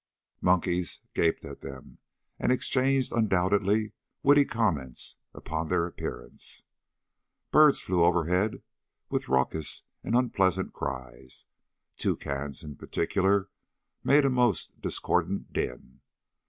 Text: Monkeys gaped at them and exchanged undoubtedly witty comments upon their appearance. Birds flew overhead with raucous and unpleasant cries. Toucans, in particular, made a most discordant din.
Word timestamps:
Monkeys 0.41 1.01
gaped 1.13 1.45
at 1.45 1.59
them 1.59 1.99
and 2.39 2.51
exchanged 2.51 3.11
undoubtedly 3.11 3.93
witty 4.23 4.45
comments 4.45 5.15
upon 5.31 5.67
their 5.67 5.85
appearance. 5.85 6.63
Birds 7.51 7.81
flew 7.81 8.03
overhead 8.03 8.63
with 9.11 9.27
raucous 9.29 9.83
and 10.03 10.15
unpleasant 10.15 10.73
cries. 10.73 11.45
Toucans, 11.97 12.63
in 12.63 12.77
particular, 12.77 13.49
made 14.03 14.25
a 14.25 14.29
most 14.31 14.81
discordant 14.81 15.53
din. 15.53 16.01